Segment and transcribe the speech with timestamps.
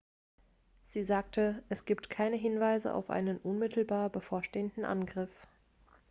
[0.89, 5.29] sie sagte es gibt keine hinweise auf einen unmittelbar bevorstehenden angriff